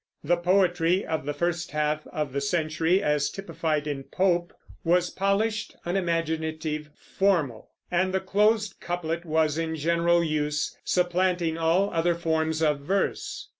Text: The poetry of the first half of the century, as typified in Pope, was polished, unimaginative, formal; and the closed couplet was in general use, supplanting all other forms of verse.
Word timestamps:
The 0.23 0.35
poetry 0.37 1.05
of 1.05 1.27
the 1.27 1.33
first 1.35 1.69
half 1.69 2.07
of 2.07 2.33
the 2.33 2.41
century, 2.41 3.03
as 3.03 3.29
typified 3.29 3.85
in 3.85 4.05
Pope, 4.05 4.51
was 4.83 5.11
polished, 5.11 5.75
unimaginative, 5.85 6.89
formal; 6.97 7.69
and 7.91 8.11
the 8.11 8.19
closed 8.19 8.79
couplet 8.79 9.25
was 9.25 9.59
in 9.59 9.75
general 9.75 10.23
use, 10.23 10.75
supplanting 10.83 11.55
all 11.55 11.91
other 11.93 12.15
forms 12.15 12.63
of 12.63 12.79
verse. 12.79 13.47